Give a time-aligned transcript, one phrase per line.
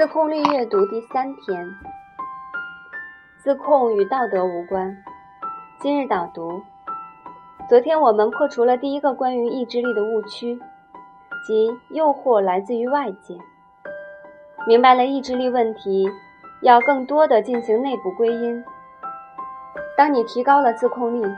[0.00, 1.76] 自控力阅读第三天：
[3.36, 4.96] 自控与道德无关。
[5.78, 6.62] 今日导读：
[7.68, 10.58] 昨天我们破除了第一个关于意志力的误区，
[11.46, 13.36] 即诱惑来自于外界。
[14.66, 16.08] 明白了意志力问题，
[16.62, 18.64] 要更多的进行内部归因。
[19.98, 21.30] 当你提高了自控力，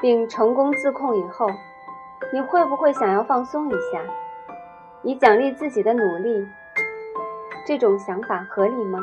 [0.00, 1.50] 并成功自控以后，
[2.32, 4.02] 你会不会想要放松一下，
[5.02, 6.48] 以奖励自己的努力？
[7.66, 8.98] 这种想法合理吗？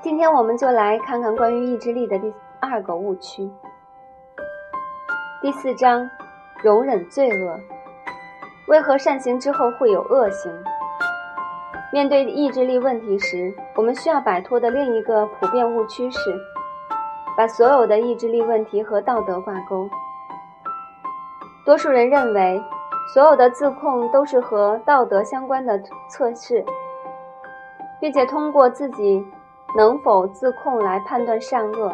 [0.00, 3.50] 今天我们就来看看关于意志力的第二个误区。
[5.42, 6.08] 第四章，
[6.62, 7.60] 容忍罪恶。
[8.68, 10.52] 为何善行之后会有恶行？
[11.92, 16.18] 面对意志力问题时，我们需要摆脱的另一个普遍误区是，
[17.36, 19.90] 把所有的意志力问题和道德挂钩。
[21.66, 22.62] 多数人认为。
[23.08, 26.64] 所有的自控都是和道德相关的测试，
[28.00, 29.24] 并且通过自己
[29.76, 31.92] 能否自控来判断善恶。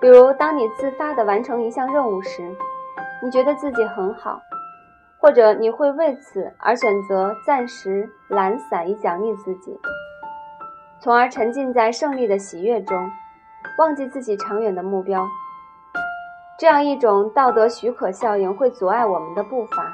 [0.00, 2.54] 比如，当你自发地完成一项任务时，
[3.22, 4.40] 你觉得自己很好，
[5.18, 9.80] 或者你会为此而选择暂时懒散以奖励自己，
[11.00, 13.10] 从而沉浸在胜利的喜悦中，
[13.78, 15.26] 忘记自己长远的目标。
[16.56, 19.92] 这样一种道德许可效应会阻碍我们的步伐。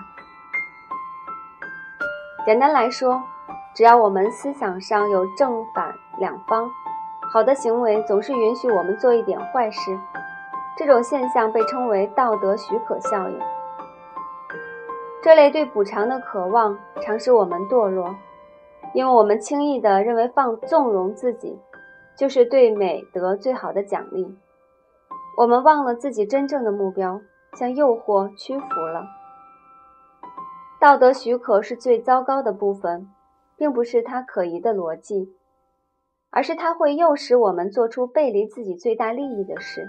[2.44, 3.22] 简单来说，
[3.74, 6.68] 只要我们思想上有正反两方，
[7.32, 9.98] 好的行为总是允许我们做一点坏事。
[10.76, 13.38] 这种现象被称为道德许可效应。
[15.22, 18.14] 这类对补偿的渴望常使我们堕落，
[18.94, 21.58] 因为我们轻易地认为放纵容自己，
[22.16, 24.36] 就是对美德最好的奖励。
[25.40, 27.18] 我们忘了自己真正的目标，
[27.54, 29.06] 向诱惑屈服了。
[30.78, 33.08] 道德许可是最糟糕的部分，
[33.56, 35.34] 并不是它可疑的逻辑，
[36.30, 39.88] 而是它会诱使我们做出背离自己最大利益的事。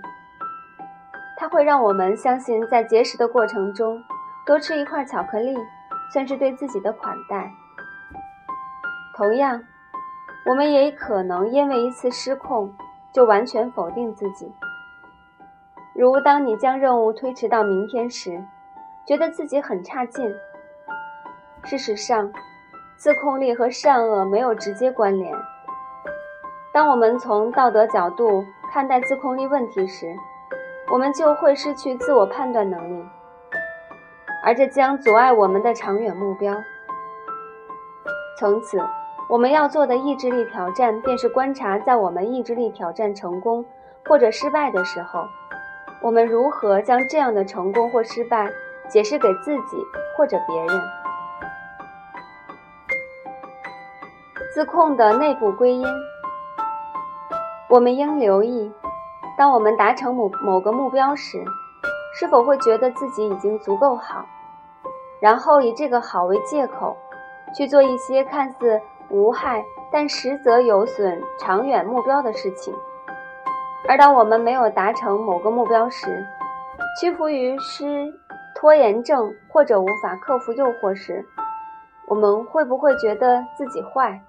[1.37, 4.01] 它会让我们相信，在节食的过程中，
[4.45, 5.53] 多吃一块巧克力
[6.13, 7.51] 算是对自己的款待。
[9.17, 9.61] 同样，
[10.45, 12.73] 我们也可能因为一次失控，
[13.11, 14.49] 就完全否定自己。
[16.01, 18.43] 如当你将任务推迟到明天时，
[19.05, 20.33] 觉得自己很差劲。
[21.63, 22.33] 事实上，
[22.97, 25.31] 自控力和善恶没有直接关联。
[26.73, 30.15] 当我们从道德角度看待自控力问题时，
[30.91, 33.05] 我们就会失去自我判断能力，
[34.43, 36.55] 而这将阻碍我们的长远目标。
[38.39, 38.81] 从此，
[39.29, 43.63] 我们要做的意志力挑战便是观察，在我们意志力挑战成功
[44.07, 45.27] 或者失败的时候。
[46.01, 48.51] 我们如何将这样的成功或失败
[48.89, 49.77] 解释给自己
[50.17, 50.81] 或者别人？
[54.53, 55.85] 自控的内部归因，
[57.69, 58.71] 我们应留意：
[59.37, 61.45] 当我们达成某某个目标时，
[62.15, 64.25] 是否会觉得自己已经足够好，
[65.19, 66.97] 然后以这个好为借口，
[67.55, 72.73] 去做一些看似无害但实则有损长远目标的事情？
[73.87, 76.25] 而当我们没有达成某个目标时，
[76.99, 78.13] 屈服于失
[78.55, 81.25] 拖延症或者无法克服诱惑时，
[82.07, 84.21] 我们会不会觉得自己坏，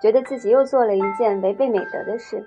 [0.00, 2.46] 觉得自己又做了一件违背美德的事？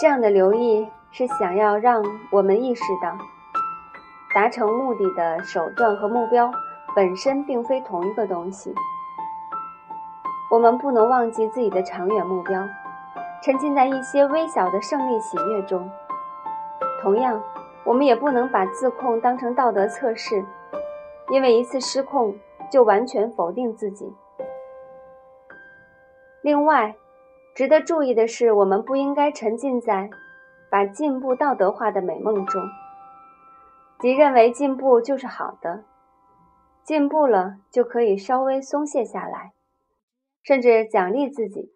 [0.00, 3.16] 这样的留意是想要让我们意识到，
[4.34, 6.50] 达成目的的手段和目标
[6.94, 8.74] 本身并非同一个东西。
[10.50, 12.62] 我们不能忘记自己的长远目标。
[13.42, 15.90] 沉浸在一些微小的胜利喜悦中。
[17.00, 17.42] 同样，
[17.84, 20.44] 我们也不能把自控当成道德测试，
[21.30, 22.36] 因为一次失控
[22.70, 24.12] 就完全否定自己。
[26.42, 26.96] 另外，
[27.54, 30.10] 值得注意的是，我们不应该沉浸在
[30.70, 32.62] 把进步道德化的美梦中，
[34.00, 35.84] 即认为进步就是好的，
[36.82, 39.52] 进步了就可以稍微松懈下来，
[40.42, 41.72] 甚至奖励自己。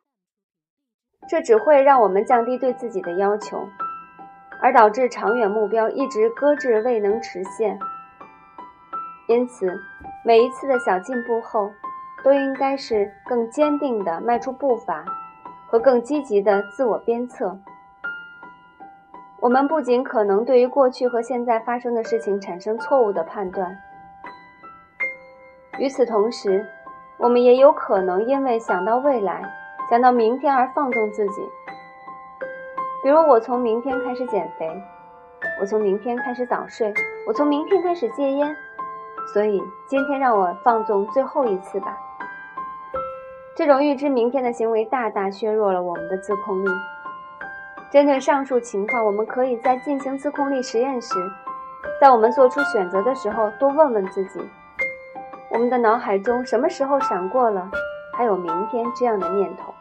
[1.28, 3.66] 这只会让我们降低对自己的要求，
[4.60, 7.78] 而导致长远目标一直搁置未能实现。
[9.28, 9.72] 因此，
[10.24, 11.70] 每一次的小进步后，
[12.22, 15.04] 都应该是更坚定地迈出步伐，
[15.68, 17.56] 和更积极的自我鞭策。
[19.40, 23.76] 我们不仅可能对于过去和现在发生的事情产生错误的判断，
[25.78, 26.66] 与此同时，
[27.18, 29.42] 我们也有可能因为想到未来。
[29.92, 31.46] 想到明天而放纵自己，
[33.02, 34.66] 比如我从明天开始减肥，
[35.60, 36.94] 我从明天开始早睡，
[37.26, 38.56] 我从明天开始戒烟，
[39.34, 41.94] 所以今天让我放纵最后一次吧。
[43.54, 46.70] 这种预知明天的行为大大削弱了我们的自控力。
[47.90, 51.16] 针对上述情况，我们可以在进行自控力实验时，
[52.00, 54.40] 在我们做出选择的时候，多问问自己：
[55.50, 57.70] 我们的脑海中什么时候闪过了
[58.16, 59.71] “还有明天”这样的念头？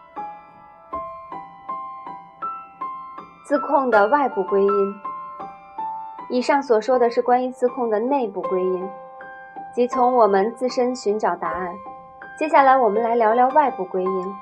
[3.51, 4.95] 自控的外部归因。
[6.29, 8.89] 以上所说的是关于自控的内部归因，
[9.75, 11.75] 即从我们自身寻找答案。
[12.39, 14.35] 接下来，我们来聊聊外部归因。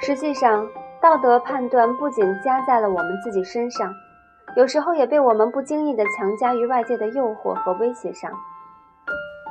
[0.00, 0.66] 实际上，
[1.02, 3.92] 道德判断不仅加在了我们自己身上，
[4.56, 8.32] 有时候也被我们不经意地强加于外界的诱惑和威胁上。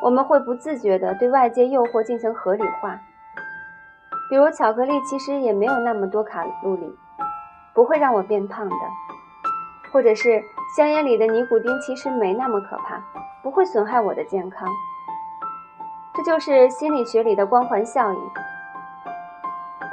[0.01, 3.00] 我们会不自觉地对外界诱惑进行合理化，
[4.31, 6.97] 比如巧克力其实也没有那么多卡路里。
[7.79, 8.75] 不会让我变胖的，
[9.89, 10.43] 或者是
[10.75, 13.01] 香烟里的尼古丁其实没那么可怕，
[13.41, 14.67] 不会损害我的健康。
[16.13, 18.19] 这就是心理学里的光环效应，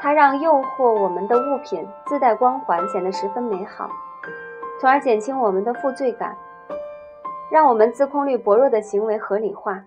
[0.01, 3.89] 它让诱惑我们的物品自带光环，显得十分美好，
[4.81, 6.37] 从而减轻我们的负罪感，
[7.53, 9.85] 让我们自控力薄弱的行为合理化。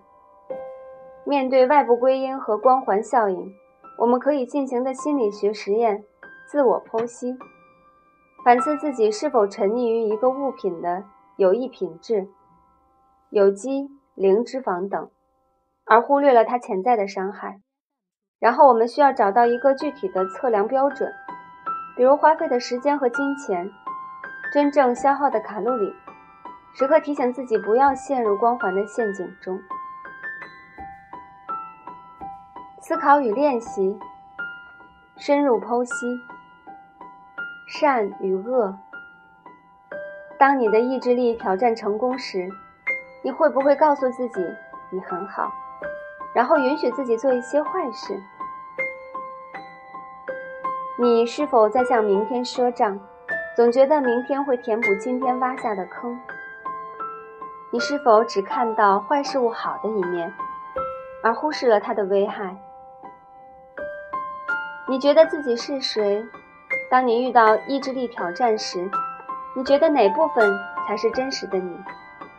[1.24, 3.52] 面对外部归因和光环效应，
[3.98, 6.02] 我们可以进行的心理学实验：
[6.46, 7.36] 自我剖析。
[8.42, 11.04] 反思自己是否沉溺于一个物品的
[11.36, 12.28] 有益品质、
[13.28, 15.10] 有机、零脂肪等，
[15.84, 17.60] 而忽略了它潜在的伤害。
[18.38, 21.12] 然后我们需要找到一个具体的测量标准，
[21.96, 23.70] 比如花费的时间和金钱、
[24.52, 25.94] 真正消耗的卡路里，
[26.74, 29.60] 时刻提醒自己不要陷入光环的陷阱中。
[32.80, 33.98] 思考与练习，
[35.18, 36.18] 深入剖析。
[37.70, 38.76] 善与恶。
[40.36, 42.48] 当你的意志力挑战成功时，
[43.22, 44.44] 你会不会告诉自己
[44.90, 45.52] 你很好，
[46.34, 48.20] 然后允许自己做一些坏事？
[50.98, 52.98] 你是否在向明天赊账，
[53.56, 56.18] 总觉得明天会填补今天挖下的坑？
[57.70, 60.34] 你是否只看到坏事物好的一面，
[61.22, 62.56] 而忽视了它的危害？
[64.88, 66.26] 你觉得自己是谁？
[66.90, 68.90] 当你遇到意志力挑战时，
[69.54, 70.58] 你觉得哪部分
[70.88, 71.78] 才是真实的你？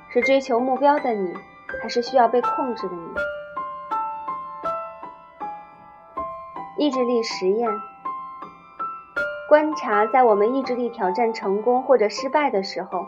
[0.10, 1.34] 是追求目标的你，
[1.82, 3.14] 还是需要被控制的你？
[6.86, 7.70] 意志力实验：
[9.48, 13.06] 观察在我们意志力挑战成功或者失败的时候，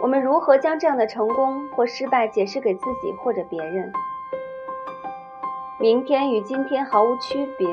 [0.00, 3.92] 我们如何将这样的成功或失败解释给自己或者别人。
[5.78, 7.68] 明天与今天毫无区别。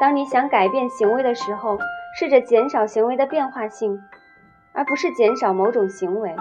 [0.00, 1.78] 当你想改变行为的时候。
[2.16, 4.02] 试着减少行为的变化性，
[4.72, 6.34] 而不是减少某种行为。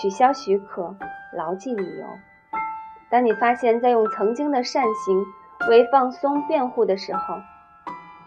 [0.00, 0.94] 取消许可，
[1.32, 2.06] 牢记理由。
[3.10, 5.24] 当你发现，在用曾经的善行
[5.68, 7.40] 为放松辩护的时候，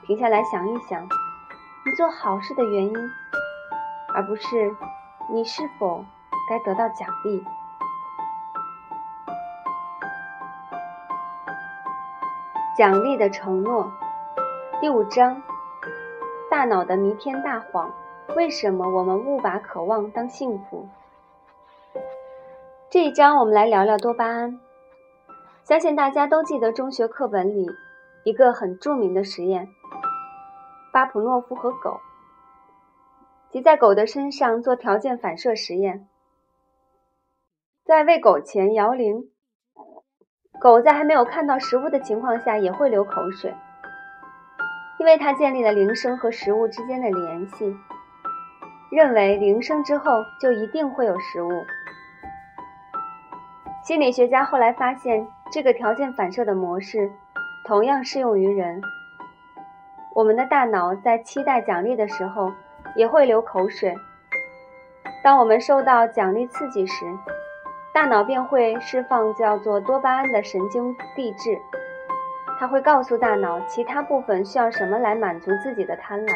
[0.06, 2.94] 停下来想一想，你做好事的原因，
[4.14, 4.72] 而不是
[5.34, 6.04] 你是否
[6.50, 7.46] 该得到奖励。
[12.78, 13.92] 奖励的承诺。
[14.82, 15.44] 第五章，
[16.50, 17.94] 大脑的弥天大谎：
[18.36, 20.90] 为什么我们误把渴望当幸福？
[22.90, 24.60] 这一章我们来聊聊多巴胺。
[25.64, 27.70] 相信大家都记得中学课本里
[28.24, 29.68] 一个很著名的实验——
[30.92, 32.00] 巴甫洛夫和狗，
[33.52, 36.08] 即在狗的身上做条件反射实验。
[37.86, 39.30] 在喂狗前摇铃，
[40.60, 43.54] 狗在还没有看到食物的情况下也会流口水。
[45.02, 47.76] 因为他建立了铃声和食物之间的联系，
[48.92, 51.50] 认为铃声之后就一定会有食物。
[53.84, 57.12] 心理学家后来发现，这个条件反射的模式
[57.66, 58.80] 同样适用于人。
[60.14, 62.54] 我们的大脑在期待奖励的时候
[62.96, 63.96] 也会流口水。
[65.24, 67.06] 当我们受到奖励刺激时，
[67.92, 71.58] 大脑便会释放叫做多巴胺的神经递质。
[72.62, 76.36] 它会告诉大脑其他部分需要什么来满足自己的贪婪，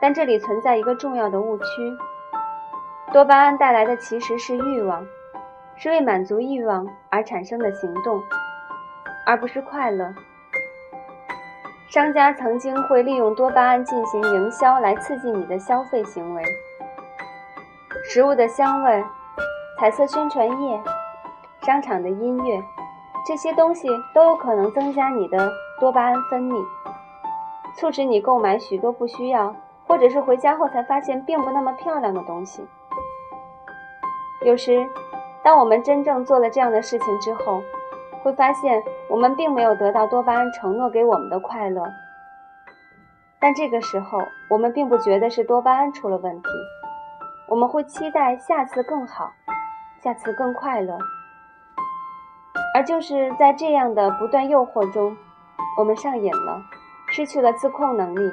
[0.00, 1.64] 但这里存在一个重要的误区：
[3.12, 5.04] 多巴胺带来的其实是欲望，
[5.74, 8.22] 是为满足欲望而产生的行动，
[9.26, 10.14] 而不是快乐。
[11.88, 16.42] 商家曾经会利用多巴胺进行营销来刺激你的消费行为，
[18.04, 19.04] 食物的香味、
[19.80, 20.80] 彩色宣传页、
[21.62, 22.62] 商场的音乐。
[23.26, 25.50] 这些东西都有可能增加你的
[25.80, 26.62] 多巴胺分泌，
[27.74, 32.66] 促使你购买许多不需要，或者是回家后才发现并不那么漂亮的东西。
[34.44, 34.86] 有时，
[35.42, 37.62] 当我们真正做了这样的事情之后，
[38.22, 41.82] 会发现我们并没有得到多巴胺承诺给我们的快乐。
[43.40, 44.18] 但这个时候，
[44.50, 46.48] 我们并不觉得是多巴胺出了问题，
[47.48, 49.32] 我们会期待下次更好，
[50.02, 50.98] 下次更快乐。
[52.74, 55.16] 而就是在这样的不断诱惑中，
[55.78, 56.60] 我们上瘾了，
[57.06, 58.32] 失去了自控能力。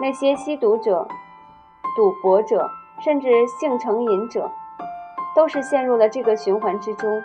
[0.00, 1.06] 那些吸毒者、
[1.94, 2.66] 赌博者，
[3.00, 4.50] 甚至性成瘾者，
[5.36, 7.22] 都是陷入了这个循环之中。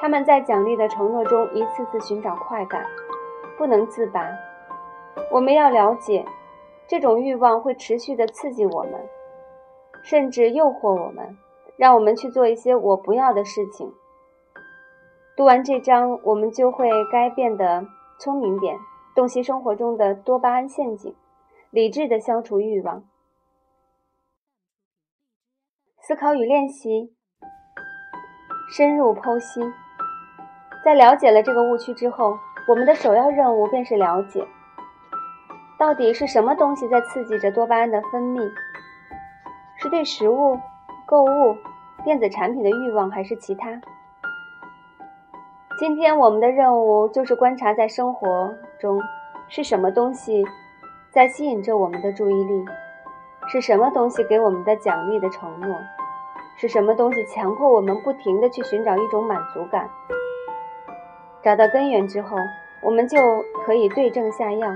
[0.00, 2.82] 他们在奖励的承诺中一次次寻找快感，
[3.58, 4.26] 不能自拔。
[5.30, 6.24] 我们要了解，
[6.88, 9.06] 这种欲望会持续的刺激我们，
[10.02, 11.36] 甚至诱惑我们，
[11.76, 13.92] 让我们去做一些我不要的事情。
[15.40, 17.86] 读完这章，我们就会该变得
[18.18, 18.76] 聪明点，
[19.14, 21.16] 洞悉生活中的多巴胺陷阱，
[21.70, 23.04] 理智的消除欲望。
[26.02, 27.14] 思考与练习，
[28.70, 29.62] 深入剖析。
[30.84, 32.36] 在了解了这个误区之后，
[32.68, 34.46] 我们的首要任务便是了解，
[35.78, 38.46] 到底是什么东西在刺激着多巴胺的分泌？
[39.76, 40.60] 是对食物、
[41.06, 41.56] 购物、
[42.04, 43.80] 电子产品的欲望，还是其他？
[45.80, 49.00] 今天我们的任务就是观察，在生活中
[49.48, 50.44] 是什么东西
[51.10, 52.66] 在吸引着我们的注意力，
[53.48, 55.74] 是什么东西给我们的奖励的承诺，
[56.58, 59.88] 是什么东西强迫我们不停地去寻找一种满足感。
[61.42, 62.36] 找到根源之后，
[62.82, 63.16] 我们就
[63.64, 64.70] 可以对症下药。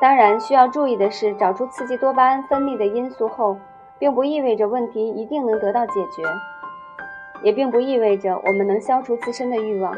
[0.00, 3.58] 当然，需要注意的是，找出刺激多巴胺分泌的因素后，
[3.98, 6.22] 并不意味着问题一定能得到解决。
[7.42, 9.94] 也并不意味着我们能消除自身的欲望，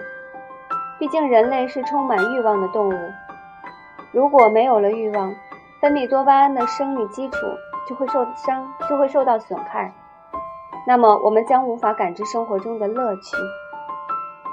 [0.99, 3.11] 毕竟人类是充满欲望的动物。
[4.12, 5.35] 如果没有了欲望，
[5.80, 7.37] 分泌多巴胺的生理基础
[7.88, 9.92] 就会受伤，就会受到损害。
[10.87, 13.37] 那么我们将无法感知生活中的乐趣，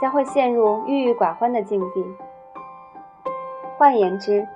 [0.02, 2.06] 将会陷入郁郁寡欢的境地。
[3.78, 4.48] 换言之，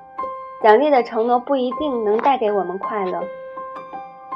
[0.62, 3.24] 奖励的承诺不一定能带给我们快乐，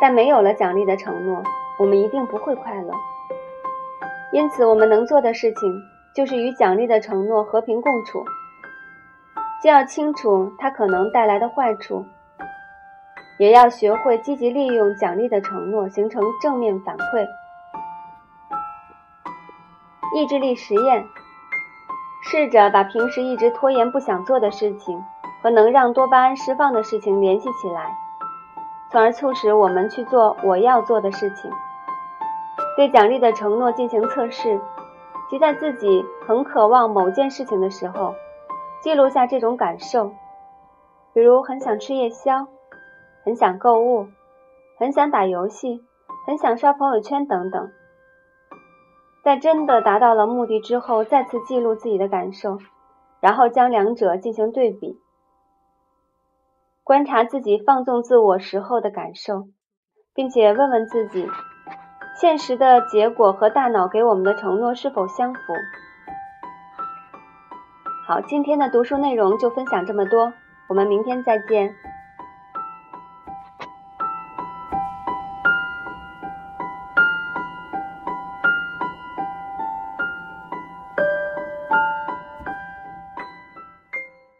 [0.01, 1.43] 但没有了奖励的承诺，
[1.77, 2.93] 我们一定不会快乐。
[4.36, 5.82] 因此，我们能做的事情
[6.13, 8.25] 就是与奖励的承诺和平共处，
[9.62, 12.06] 既要清楚它可能带来的坏处，
[13.39, 17.25] 也要学会积极利用奖励的承诺，形成正面反馈。
[20.18, 21.06] 意志力实验：
[22.22, 25.01] 试着把平时一直拖延不想做的事情
[25.42, 27.96] 和能让多巴胺释放的事情联系起来，
[28.92, 31.50] 从而促使我们去做我要做的事情。
[32.75, 34.60] 对奖励的承诺进行测试，
[35.29, 38.15] 即在自己很渴望某件事情的时候，
[38.82, 40.12] 记录下这种感受，
[41.13, 42.48] 比如很想吃夜宵，
[43.24, 44.08] 很想购物，
[44.77, 45.86] 很想打游戏，
[46.27, 47.72] 很想刷朋友圈等等。
[49.24, 52.60] 在真的达到了目的之后，再次记录自己的感受，
[53.22, 55.00] 然后将两者进行对比，
[56.84, 59.48] 观察自己放纵自我时候的感受，
[60.13, 61.25] 并且问问自己。
[62.15, 65.53] 现实的结果和大脑给我们的承诺是否相符？
[68.07, 70.31] 好，今天的读书内容就分享这么多，
[70.67, 71.75] 我们明天再见。